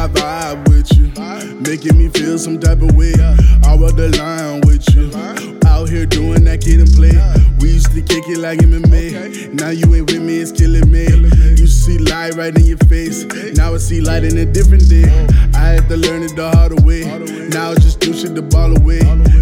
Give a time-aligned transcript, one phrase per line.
[0.00, 0.99] I vibe with you,
[1.60, 3.12] making me feel some type of way.
[3.64, 5.10] I walk the line with you,
[5.66, 7.12] out here doing that Kid 'n Play.
[7.60, 9.52] We used to kick it like MMA.
[9.52, 11.06] Now you ain't with me, it's killing me.
[11.56, 13.24] You see light right in your face.
[13.54, 15.08] Now I see light in a different day.
[15.54, 17.04] I had to learn it the hard way.
[17.50, 19.00] Now I just do shit the ball away.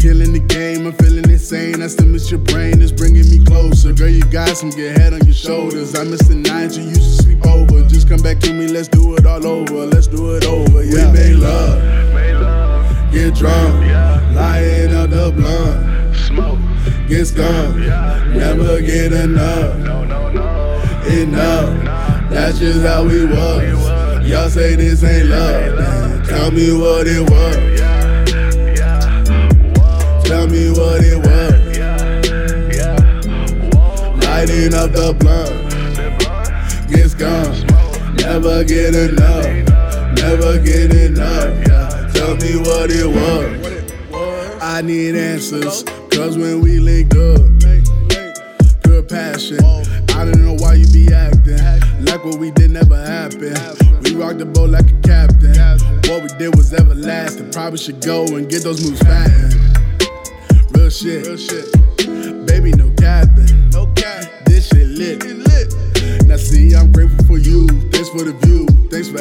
[0.00, 1.82] Killing the game, I'm feeling insane.
[1.82, 3.92] I still miss your brain, it's bringing me closer.
[3.92, 5.94] Girl, you got some good head on your shoulders.
[5.94, 7.86] I miss the nights you used to sleep over.
[7.86, 9.86] Just come back to me, let's do it all over.
[9.86, 10.82] Let's do it over.
[10.82, 11.12] Yeah.
[11.12, 11.20] We
[12.14, 13.74] make love, get drunk,
[14.34, 16.58] lighting up the blunt, Smoke.
[17.08, 17.78] get skunked,
[18.34, 19.78] never get enough.
[19.78, 20.82] No, no, no.
[21.06, 24.28] Enough, that's just how we was.
[24.28, 27.80] Y'all say this ain't love, then tell me what it was.
[30.24, 31.50] Tell me what it was.
[34.24, 35.50] Lighting up the blunt,
[36.88, 37.64] get skunked,
[38.22, 39.44] never get enough,
[40.22, 41.66] never get enough.
[41.66, 42.10] Yeah.
[42.14, 44.62] Tell me what it was.
[44.62, 47.40] I need answers, cause when we linked up,
[48.82, 49.58] good passion.
[50.10, 53.58] I don't know why you be acting like what we did never happened.
[54.02, 55.54] We rocked the boat like a captain.
[56.10, 57.50] What we did was everlasting.
[57.52, 59.54] Probably should go and get those moves fattened.
[60.72, 61.26] Real shit.
[61.26, 61.89] Real shit.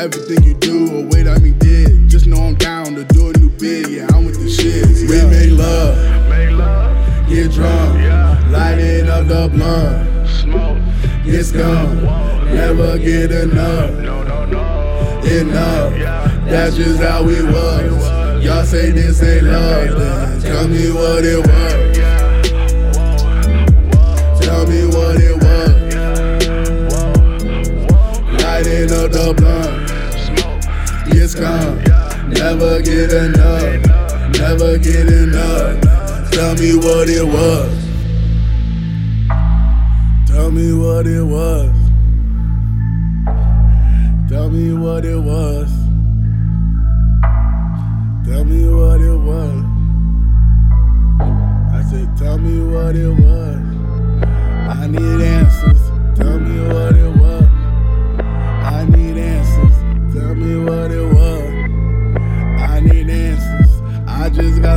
[0.00, 2.08] Everything you do or wait I mean did.
[2.08, 3.88] Just know I'm down to do a new bid.
[3.88, 4.86] Yeah, I'm with the shit.
[5.10, 8.42] We make love, get drunk, yeah.
[8.50, 10.78] lighting up the blunt, smoke,
[11.24, 12.02] get skunked,
[12.46, 13.90] never get enough.
[13.98, 15.20] No, no, no.
[15.20, 15.92] Enough.
[16.48, 18.42] That's just how we was.
[18.42, 21.89] Y'all say this ain't love, then tell me what it was.
[33.10, 36.30] Get enough, never get enough.
[36.30, 37.72] Tell me what it was.
[40.28, 41.72] Tell me what it was.
[44.28, 45.70] Tell me what it was.
[48.26, 49.64] Tell me what it was.
[51.72, 53.58] I said, tell me what it was.
[54.68, 55.39] I need answers.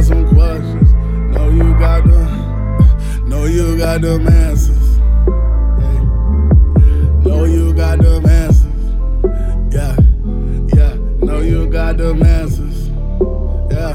[0.03, 0.93] Got some questions.
[1.33, 3.29] No, you got them.
[3.29, 4.97] No, you got them answers.
[5.79, 5.99] Hey.
[7.29, 9.73] No, you got them answers.
[9.73, 9.95] Yeah,
[10.75, 10.95] yeah.
[11.21, 12.89] No, you got them answers.
[13.71, 13.93] Yeah,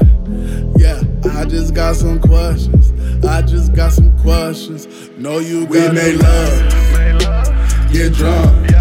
[0.77, 1.01] yeah.
[1.39, 2.91] I just got some questions.
[3.23, 4.87] I just got some questions.
[5.17, 7.91] No, you got we made love.
[7.91, 8.71] Get drunk,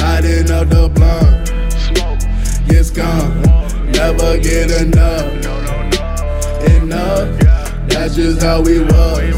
[0.00, 1.48] lighting up the blunt.
[1.72, 2.68] Smoke.
[2.68, 5.57] Get skunked, never get enough.
[6.64, 7.38] Enough,
[7.88, 9.34] that's just how we was.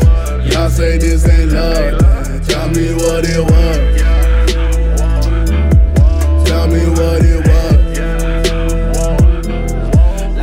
[0.53, 2.00] Y'all say this ain't love,
[2.47, 4.00] tell me what it was.
[6.48, 7.98] Tell me what it was.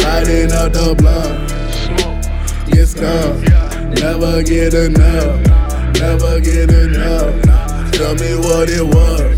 [0.03, 1.49] Lighting up the blunt,
[2.71, 3.49] get skunked,
[4.01, 5.41] never get enough,
[5.99, 7.41] never get enough.
[7.93, 9.36] Tell me what it was.